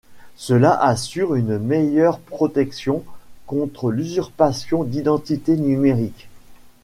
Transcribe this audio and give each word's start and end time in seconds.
Cela 0.35 0.73
assure 0.83 1.35
une 1.35 1.59
meilleure 1.59 2.17
protection 2.17 3.03
contre 3.45 3.91
l'usurpation 3.91 4.83
d’identité 4.83 5.55
numérique. 5.55 6.27